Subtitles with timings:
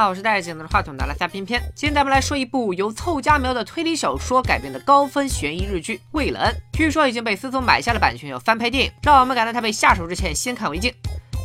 [0.00, 1.60] 好，我是戴着镜子的话筒的拉萨偏偏。
[1.74, 10.90] 今天咱们来说一部由凑佳苗的推理小说改编的高分悬疑日剧《未了恩》，据说已经被思聪买下了版权，要翻拍电影，让我们赶在他被下手之前先看为敬。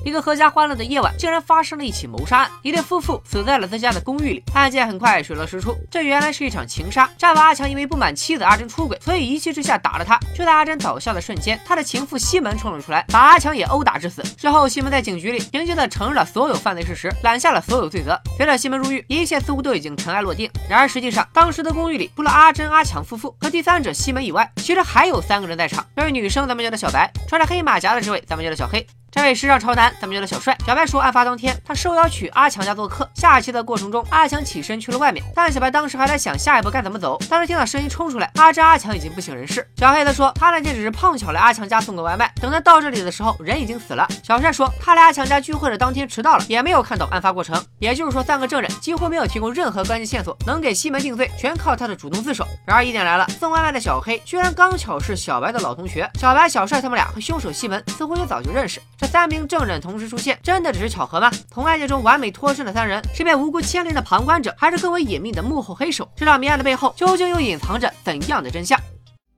[0.06, 2.52] 一个阖家欢乐的夜晚，竟然发生了一起谋杀案。
[2.62, 5.76] 一对夫妇死在了自家的公寓里，案件很快水落石出。
[5.90, 7.10] 这原来是一场情杀。
[7.18, 10.20] 丈夫阿强因为不满妻子阿珍出轨，所以一气之下打了她。
[10.36, 14.22] 就在阿珍倒下的瞬间，他的情妇西门冲了出来，把阿强也殴打致死。
[14.38, 18.16] 之后，西门在警局里平静地承认了所有犯罪事实，揽下了所有罪责。
[18.38, 20.48] 随着西门入狱，一切似乎都已经尘埃落定。
[20.70, 25.84] 然而，实际上当时的公寓里，除了阿珍、阿强夫妇和第三者西门以外，其实还有三个人在场。
[25.96, 28.86] 这位女生，咱们叫她小白；穿着黑马甲的这位，咱们叫她小黑。
[29.16, 30.56] 这位时尚潮男，咱们叫他小帅。
[30.68, 33.10] 小白说，案发当天，他受邀去阿强家做客。
[33.16, 37.18] 下棋的过程中，阿强起身去了外面，但小白当时还在想下一步该怎么走。
[37.30, 39.68] 当时听到声音冲出来，阿珍、阿强已经不省人事。
[39.78, 44.06] 小黑则说，他那天只是碰巧来阿强家送个外卖，等他到这里的时候，人已经死了。
[44.22, 47.60] 小帅说，他来阿强家聚会的当天迟到了，也没有看到案发过程。
[47.80, 52.46] 也就是说，三个证人几乎没有提供任何关键线索，能给西门定罪，全靠他的主动自首。
[52.68, 56.08] 然而疑点来了，送外卖的小黑居然刚巧是小白的老同学。
[56.20, 58.82] 小白、小帅他们俩和凶手西门似乎也早就认识。
[59.06, 59.80] 三名证人。
[59.80, 61.32] 同时出现，真的只是巧合吗？
[61.52, 66.10] 从案件中完美脱身的三人，是被无辜牵连的旁观者，还是更为隐秘的幕后黑手？
[66.16, 68.80] 这场谜案的背后，究竟又隐藏着怎样的真相？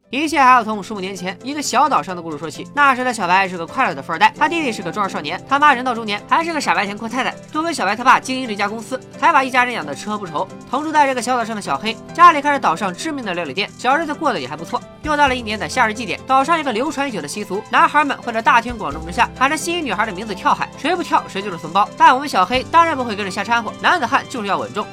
[0.10, 2.66] 一切还要从十五年前一个小岛上的故事说起。
[2.74, 7.32] 那时的小白是个快乐的富二代，他弟弟是个中二少年，他妈人到中年还是个傻白甜阔太太。
[7.52, 10.48] 多亏小白他爸经营着一家公司，才把一家人养得吃喝不愁。
[10.70, 14.82] 同住在这个小岛上的小黑，家里开着岛上知名的料理店，小日子过得也还不错。
[15.04, 21.86] 又到了一年的夏日祭典，岛上一个流传已久的习俗，男孩们会在大庭广众之下喊着心仪女孩的名字跳海，谁不跳谁就是怂包。
[21.98, 24.88] 但我们小黑当然不会跟着瞎掺和，男子汉就是要稳重。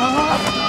[0.00, 0.65] 妈妈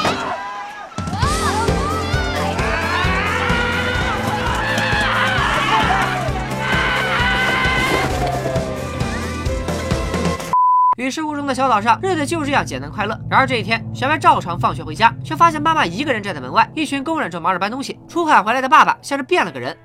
[10.98, 13.16] 与世无争的小岛上，日子就这样简单快乐。
[13.30, 18.00] 然而这一天，小白照常放学回家，却发现妈妈一个人站在门外，一群工人正忙着搬东西。
[18.08, 19.78] 出海回来的爸爸像是变了个人。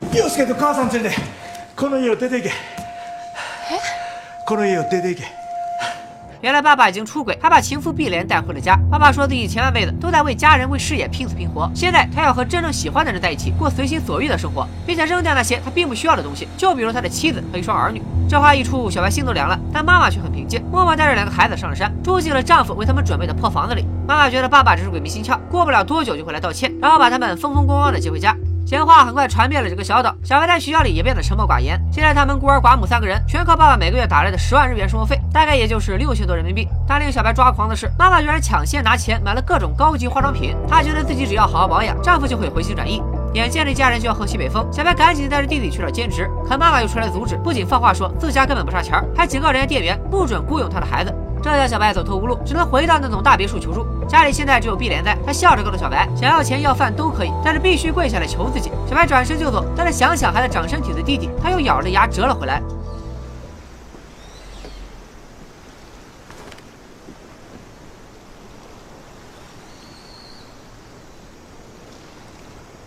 [6.43, 8.77] 原来爸爸已经出轨，还把情妇碧莲带回了家。
[8.91, 18.03] 爸爸说自己前半辈子都在为家人、为事业拼死拼活，现在他要和真正喜欢的人在一起，过随心所欲的生活，并且扔掉那些他并不需要的东西，就比如他的妻子和一双儿女。
[18.29, 23.87] 这话一出，小白心都凉了，但妈妈却很平静，默默带着两个孩子上了山，住进了丈夫为他们准备的破房子里。
[24.09, 28.37] 妈妈觉得爸爸只是鬼迷心窍，过不了多久就会来道歉，然后把他们风风光光的接回家。
[28.65, 31.79] 闲话很快传遍了这个小岛，小白在学校里也变得沉默寡言。
[31.93, 36.67] 现在他们孤儿寡母三个人，全靠爸爸每个月打来的十万日元生活费，大概也就是六千多人民币。
[36.87, 40.57] 但令小白抓狂的是，妈妈居然抢先拿钱买了各种高级化妆品。
[40.69, 43.03] 她觉得自己只要好好保养，丈夫就会回心转意。
[43.35, 51.13] 眼见着一家人就要喝西北风，小白赶紧带着弟弟去找兼职，可妈妈又出来阻止，不仅放话说自家根本不差钱，还警告人家店员不准雇佣他的孩子。
[51.44, 53.86] 这下小白走投无路，只能回到那栋大别墅求助。
[54.06, 58.72] 家里现在只有碧莲在，他笑着告诉小白，想要钱要饭都可以，但是必须跪下来求自己。
[58.90, 62.62] 小白转身就走，但是想想还在长身体的弟弟，他又咬着牙折了回来。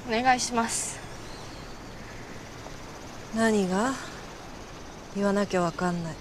[0.08, 0.98] お願いします
[3.32, 3.94] 何が
[5.14, 6.14] 言わなきゃわかんない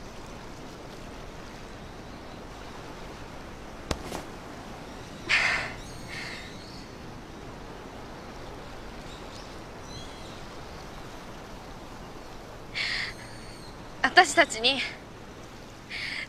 [14.24, 14.80] 私たちに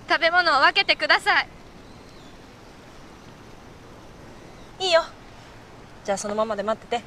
[0.08, 1.48] 食べ物を分けてください
[4.80, 5.02] いいよ
[6.04, 7.04] じゃあそのままで待ってて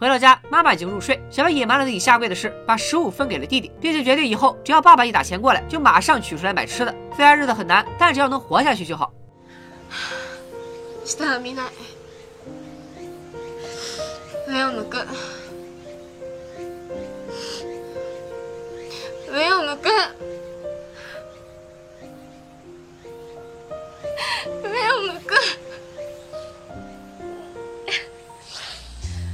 [0.00, 1.20] 回到家，妈妈已经入睡。
[1.28, 6.94] 小白隐瞒了自己下跪的事，把食物分给了弟弟，并且决定以后只要爸爸一打钱过来，就马上取出来买吃的。
[7.16, 9.12] 虽然日子很难，但只要能活下去就好。
[11.04, 11.72] 下は見ない
[14.46, 15.04] 上を向く
[19.32, 19.90] 上を向く
[24.62, 25.34] 上を向く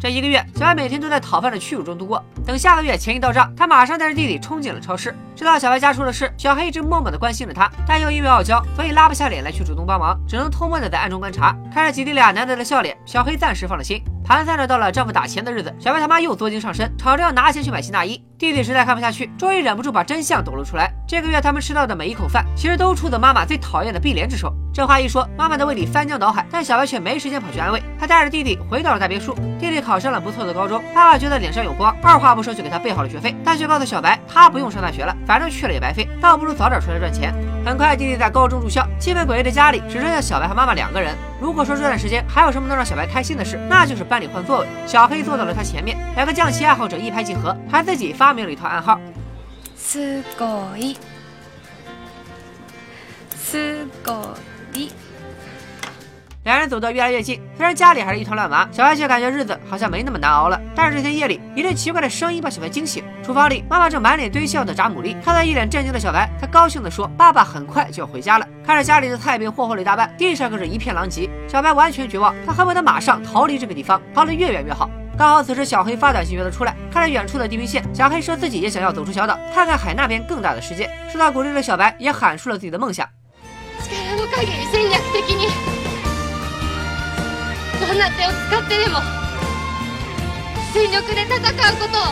[0.01, 2.23] 这一个月，小白每天都在讨饭的屈辱中度过。
[2.47, 5.15] 等下个月钱一到账，他马上带着弟弟冲进了超市。
[5.35, 11.57] 知道小白家出了事，小黑一直默默的关心着他，但又因为傲娇，所以拉不下脸来去主动帮忙，只能偷摸的在暗中观察。
[11.73, 14.05] 看着姐弟俩难得的笑脸，小黑暂时放了心。
[14.23, 18.23] 盘算着到了丈夫打钱的日子，小白他妈又作精上身，吵着要拿钱去买新大衣。
[18.40, 20.90] 弟弟实在看不下去，终于忍不住把真相抖了出来。
[21.06, 24.56] 这个月他们吃到的每一口饭，其实都出自妈妈最讨厌的碧莲之手。
[24.74, 27.84] 这话一说，妈妈的胃里翻江倒海，但小白却没时间跑去安慰。
[28.00, 37.34] 他带着弟弟回到了大别墅，弟弟考上了不错的高中，爸爸觉得脸上有光，二话不说就给他备好了学费，但却告诉小白，他不用上大学了，反正去了也白费，倒不如早点出来赚钱。
[37.66, 41.14] 很快，弟弟在高中住校，气氛诡异的家里只剩下小白和妈妈两个人。
[41.42, 48.99] 如果说这段时间还有什么能让小白开心的事，那就是班里换座位，小黑坐到了他前面，两个象棋爱好者一拍即合，还自己发明了一套暗号。
[49.77, 50.97] すごい
[53.37, 54.13] すご
[54.73, 54.91] い
[56.43, 60.61] 两人走得越来越近，虽然家里还是一团乱麻，小白却感觉日子好像没那么难熬了。
[60.75, 63.03] 但是这天夜里，一阵奇怪的声音把小白惊醒。
[63.23, 65.17] 厨房里，妈妈正满脸堆笑的炸牡蛎。
[65.23, 74.91] 看到一脸震惊的小白，她高兴地说：“爸爸很快就要回家了。”看着家里的菜被霍霍了一大半，地上更是一片狼藉，小白完全绝望，他恨不得马上逃离这个地方，逃得越远越好。
[75.19, 80.91] 刚好此时小黑发短信约他出来，看着远处的地平线，小黑说自己也想要走出小岛，看看海那边更大的世界。
[81.13, 83.09] 受到鼓励的小白也喊出了自己的梦想。
[83.85, 85.47] 力の限り戦略的に
[87.79, 89.01] どんな手を使ってでも
[90.73, 92.03] 全力で戦うことを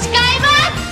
[0.00, 0.89] 誓います太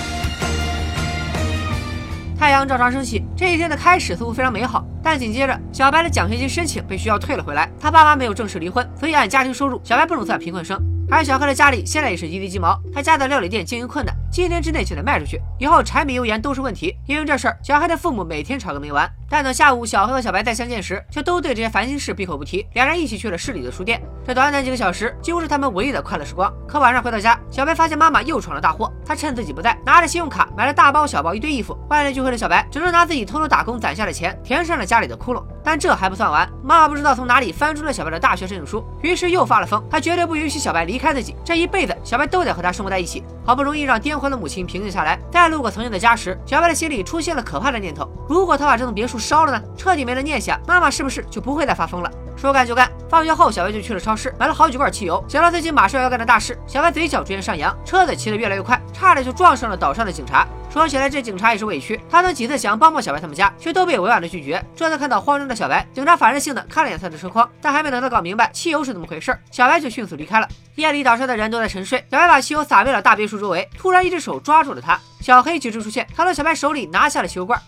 [2.60, 4.84] 阳照常升起，这一天的开始似乎非常美好。
[5.02, 7.70] 但紧接着，小白的奖学金申请被学校退了回来。
[7.80, 10.78] 他爸妈没有正式离婚，所以按家庭收入，小白不能算贫困生。
[11.10, 16.96] 而小黑的家里现在也是一地鸡毛，他家的料理店经营困难，今年之内就得卖出去，以后柴米油盐都是问题。
[17.04, 19.10] 因为这事儿，小黑的父母每天吵个没完。
[19.28, 22.64] 但等下午小黑和小白再相见时，却都对这些烦心事闭口不提。
[22.74, 26.52] 两人一起去了市里的书店，这短短几个小时几乎是他们唯一的快乐时光。
[26.68, 28.92] 可晚上回到家，小白发现妈妈又闯了大祸。
[29.04, 31.76] 他趁自己不在，拿着信用卡买了大包小包一堆衣服。
[31.88, 35.42] 外面聚会的小白只能拿自己偷偷打工攒下的钱填上了家里的窟窿。
[35.62, 43.22] 但这还不算完，妈妈不知道从哪里翻出了小白的大学申请书，于是又发了疯，她绝对不允许小白离开自己，这一辈子小白都得和他生活在一起。
[43.44, 49.62] 好不容易让癫狂的母亲平静下来，再路过曾经的家时，小白的心里出现了可怕的念头：如果他把这栋别墅烧了呢？
[49.76, 52.10] 彻底没了念想，妈妈是不是就不会再发疯了？
[52.40, 55.22] 说干就干，放学后小白就去了超市，买了好几罐汽油。
[55.28, 60.48] 想到自己马上要干的大事，小白嘴角逐渐上扬，车子骑得越来越快，差点就撞上了岛上的警察。
[60.72, 64.64] 说起来，这警察也是委屈，他曾几次想帮帮小白他们家，却都被委婉的拒绝。
[64.74, 70.48] 这次看到慌张的小白，警察反射性的看了眼他的车筐，但还没等他搞明白汽油是怎么回事，小白就迅速离开了。
[70.76, 73.68] 夜里岛上的人都在沉睡，小白把汽油洒遍了大别墅周围。
[73.76, 77.60] 突然，一只手抓住了他，小黑及时出现，他从小白手里拿下了汽油罐。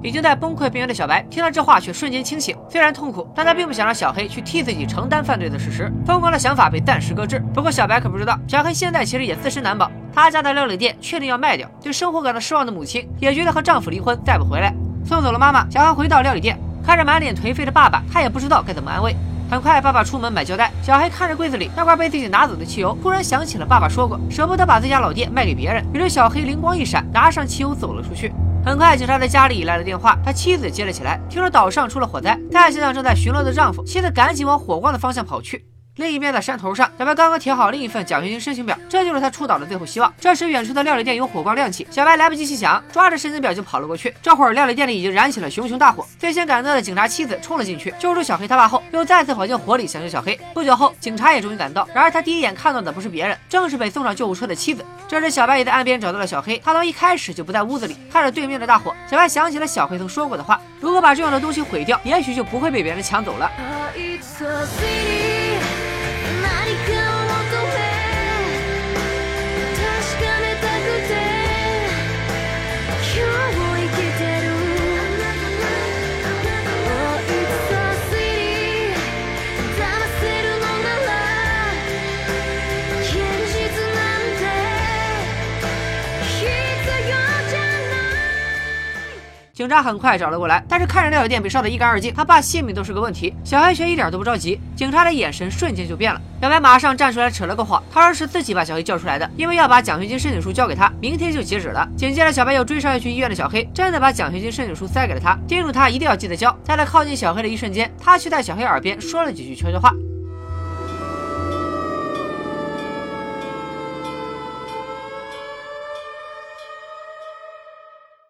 [0.05, 2.53] 已经在崩溃边缘的小白听到这话，却瞬间清醒。
[2.69, 5.89] 虽然痛苦，但他并不想让小黑去替自己承担犯罪的事实。
[6.05, 7.41] 疯狂的想法被暂时搁置。
[7.53, 9.89] 不过小白可不知道，小黑现在其实也自身难保。
[10.13, 14.75] 他家的料理店确定要卖掉，对生活感到失望的母亲也觉得和丈夫离婚再不回来。
[15.05, 19.15] 送走了妈妈，小黑回到料理店，看着满脸颓废的爸爸，他也不知道该怎么安慰。
[19.50, 25.82] 很快，爸爸出门买胶带，小黑看着柜子里那块被自己拿走的汽油，突然想起了爸爸说过，舍不得把自家老店卖给别人。
[25.94, 28.30] 于是小黑灵光一闪，拿上汽油走了出去。
[28.62, 32.38] 很快，警察在家里来了电话，他妻子接了起来，听说岛上出了火灾。
[32.50, 35.64] 再想想正在巡逻的丈夫，妻子赶紧往火光的方向跑去。
[35.98, 40.14] 另一边的山头上，小白刚刚填好另一份奖学金申请表，这就是他出岛的最后希望。
[40.20, 44.14] 这时，远处的料理店有火光亮起，小白来不及细想，抓着申请表就跑了过去。
[44.22, 46.06] 这会儿，料理店里已经燃起了熊熊大火。
[46.16, 50.38] 最先赶到的警察妻子冲了进去，救出小黑他爸后，又再次跑进火里抢救小黑。
[50.54, 51.88] 不久后，警察也终于赶到。
[51.92, 54.86] 然而，他第一眼看到的不是别人，正是被送上救护车的妻子。
[55.08, 56.56] 这时，小白也在岸边找到了小黑。
[56.64, 63.50] 他从一开始就不在屋子里，看着对面的大火，小白想起了小黑曾说过的话：如果把重要的东西毁掉，也许就不会被别人抢走了。
[66.68, 67.07] because
[89.58, 93.34] 警察很快找了过来，但是看着料理店被烧得一干二净，他爸性命都是个问题。
[93.42, 96.20] 小黑却一点都不着急，警察的眼神瞬间就变了。
[96.40, 101.84] 小白马上站出来扯了个谎，他说是自己把小黑叫出来的，因为要把奖学金申请书交给他，明天就截止了。
[101.96, 106.56] 紧接着，小白又追上要去医院的小黑，真的把奖学金申请书塞给了他，叮嘱他一定要记得交。
[106.62, 109.92] 在他靠近小黑的一瞬间，他却在小黑耳边说了几句悄悄话。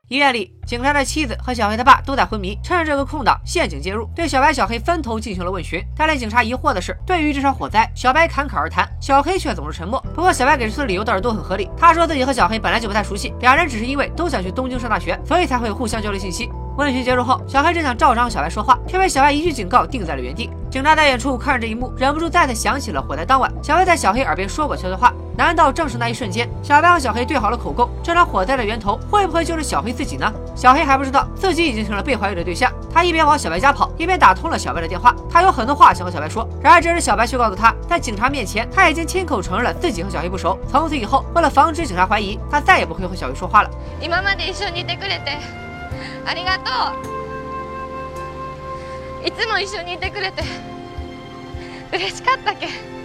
[0.09, 5.85] 医院里，警察的妻子和小黑他爸都在昏迷，趁着这个空档，陷阱介入，对小白、小黑分头进行了问询。
[5.95, 10.01] 但令警察疑惑的是，对于这场火灾，小白侃侃而谈，小黑却总是沉默。
[10.15, 11.69] 不过，小白给出的理由倒是都很合理。
[11.77, 16.49] 他说自己和小黑本来就不太熟悉，两人只是因为都想去东京上大学，所以才会互相交流信息。
[16.79, 20.49] 问询结束后，小黑正想照常和小白说话，却被小白一句警告定在了原地。
[20.71, 25.13] 警察在远处看着这一幕，忍不住再次想起了火灾当晚，小白在小黑耳边说过悄悄话。
[25.37, 27.91] 难道正是那一瞬间，小白和小黑对好了口供？
[28.01, 30.33] 这场火灾的源头会不会就是小黑自己呢？
[30.55, 32.73] 小黑还不知道自己已经成了被怀疑的对象。
[32.95, 35.13] 他一边往小白家跑，一边打通了小白的电话。
[35.29, 40.57] 他有很多话想和小白说，然而这时小白却告诉他，在警察面前他已经亲口承认了自己和小黑不熟。
[40.71, 43.71] 从此以后，为了防止警察怀疑，他再也不会和小黑说话了。
[46.25, 46.71] ありがと
[49.25, 49.27] う。
[49.27, 50.43] いつも一緒にいてくれて
[51.93, 52.98] 嬉しかったけ。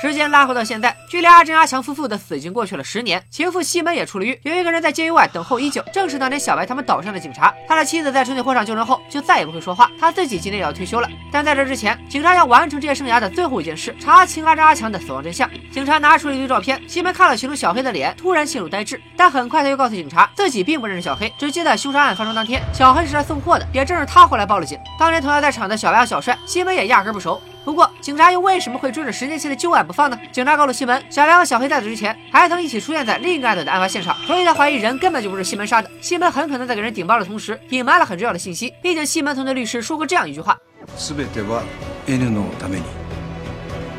[0.00, 4.40] 时间拉回到现在，距离阿珍、阿强夫妇的死已经过去了十年，情妇西门也出了狱。
[4.44, 7.52] 有一个人在监狱外等候已久，正是当年小白他们岛上的警察。
[7.68, 9.90] 他的妻子在春节会上救人后，就再也不会说话。
[10.00, 15.50] 他自己今年也要退休了，但在这之前，警察要完成职业生涯的最后一件事——查清阿珍、阿强的死亡真相。
[15.70, 18.98] 警察拿出了一堆照片，西门看了其中小黑的脸，突然陷入呆滞。
[19.18, 24.78] 但很快他又告诉警察，自己并不认识小黑，只记得凶杀案发生当天，小黑是来送货的，也正是他后来报了警。
[24.98, 27.38] 当年同样在场的小白和小帅，西门也压根不熟。
[27.69, 30.19] 不过，警察又为什么会追着十年前的旧案不放呢？
[30.31, 35.89] 警察告诉西门，小白和小黑在此之前还曾一起出现在另一个案子的案发现场，所以他怀疑人根本就不是西门杀的。
[35.99, 38.71] 西门很可能在给人顶包的同时，隐瞒了很重要的信息。
[38.83, 40.57] 毕竟西门曾对律师说过这样一句话：
[40.97, 41.63] 全ては
[42.05, 42.98] N のために。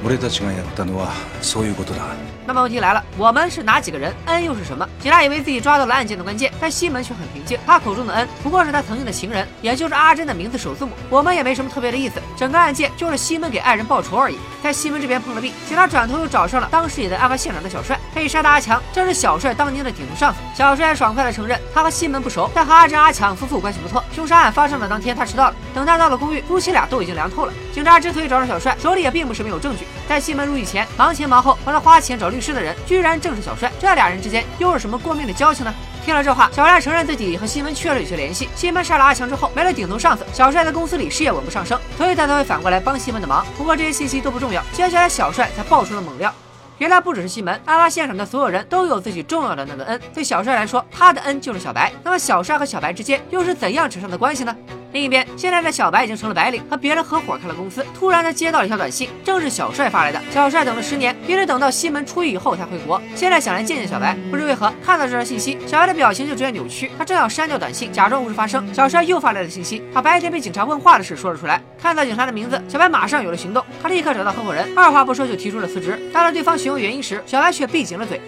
[0.05, 1.09] 俺たちがやったのは
[1.41, 2.03] そういうことだ。
[2.47, 4.15] 那么问题来了，我们是哪几个人？
[4.25, 4.89] N 又是什么？
[5.01, 7.59] 警察以为自己抓到了案件的关键，但西门却很平静。
[7.67, 10.93] 他口中的 N 不过是他曾经的情人，也就是阿珍的名字首字母。
[11.11, 14.39] 我们也没什么特别的意思，整个案件就是西门给爱人报仇而已。
[14.63, 17.99] 在西门这边碰了壁，警察转头又找上了当时也在案发现场的小帅。
[18.14, 20.40] 被杀的阿强正是小帅当年的顶头上司。
[20.56, 24.04] 小帅爽快的承认，他和西门不熟，但和阿珍、阿强夫妇关系不错。
[24.14, 25.56] 凶杀案发生的当天，他迟到了。
[25.74, 27.54] 等他到了公寓，夫妻俩都已经凉透了。
[27.74, 29.86] 警察之所以找上小帅，手里也并不是没有证据。
[30.08, 33.72] 在西门入狱前，忙前忙后帮他花钱找律师的人，居然正是小帅。
[33.80, 35.74] 这俩人之间又是什么过命的交情呢？
[36.04, 38.50] 听了这话，小帅承认自己和西门确实有些联系。
[38.56, 43.46] 西门杀了阿强之后，没了顶头上司，小帅在公司里事业稳步上升，所以他才会反过来帮西门的忙。
[43.58, 46.34] 不过这些信息都不重要，接下来小帅才爆出了猛料。
[46.82, 50.02] 原来不只是西门，案发现场的所有人都有自己重要的那个恩。
[50.16, 51.94] 对小帅来说，他的恩就是小白。
[52.04, 54.58] 那么小帅和小白之间又是怎样扯上的关系呢？
[54.93, 57.85] 另一边，现在的小白已经成了白领，和别人合伙开了公司。
[57.95, 60.19] 突然，他接到了一条短信，正是小帅发来的。
[60.33, 62.99] 小帅等了十年，一直等到西门出狱以后才回国。
[63.15, 66.91] 现在想来见见小白，不知为何，看到这条信息，小白的表情就直接扭曲。
[66.97, 71.61] 他正要删掉短信，假装无事发生，小帅又发来了信息，把白天被警察问话的事说了出来。
[71.79, 73.63] 看到警察的名字，小白马上有了行动。
[73.83, 76.01] 他立刻找到合伙人，二话不说就提出了辞职。
[76.11, 78.19] 当着对方询问原因时，小白却闭紧了嘴。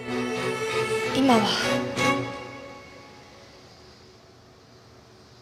[1.15, 1.39] 今は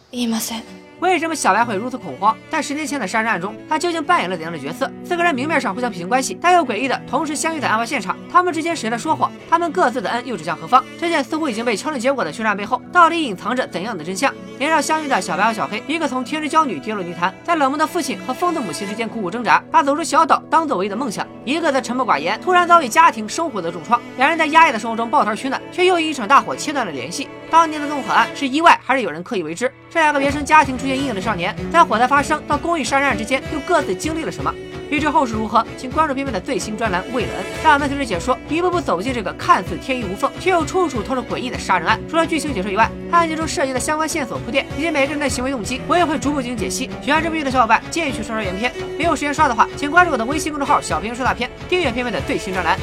[0.10, 0.81] 言いません。
[1.03, 2.37] 为什么小白会如此恐慌？
[2.49, 4.89] 在十年前的杀人案中，他究竟扮演了怎样的角色？
[5.05, 8.17] 四个人明面上互相撇清关系，但又诡异的同时相遇在案发现场。
[8.31, 9.33] 他们之间谁在说谎？
[9.51, 10.85] 他们各自的恩又指向何方？
[11.01, 14.33] 这件似乎已经被敲定结果的凶杀案背后，到底隐藏着怎样的真相？
[14.61, 27.27] 年少相遇的小白和小黑，一个从天之娇女跌落泥潭，在冷漠的父亲和疯的母亲之间苦苦挣扎，把走出小岛当做唯一的梦想；一个在沉默寡言，突然遭遇家庭生活的重创，两人在压抑的生活中抱团取暖，却又因一场大火切断了联系。
[27.53, 29.71] 当年的纵火案是意外，还是有人刻意为之？
[29.91, 34.51] 这两个原生家庭出现阴影的少年，在火灾发生到公寓杀人案之间，又各自经历了什么？
[34.89, 42.01] 欲知后事如何，请关注片片的最新专栏《为了恩》，让我们随着解说一步步走进这个看似天衣无缝，却又处处透着诡异的杀人案。
[42.09, 46.89] 除了剧情解说以外，案件中涉及的相关线索铺垫，以及每个人的行为动机，我也会逐步进行解析。
[47.03, 48.73] 喜欢这部剧的小伙伴，建议去刷刷原片。
[48.97, 52.79] 没有时间刷的话，请关注我的微信公众号“小平说大片”，订阅片片的最新专栏。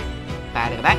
[0.54, 0.96] 拜了个拜。